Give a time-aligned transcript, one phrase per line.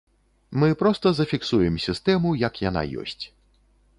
[0.63, 3.23] Мы проста зафіксуем сістэму, як яна ёсць.